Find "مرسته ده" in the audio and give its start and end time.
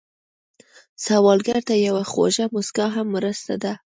3.15-3.73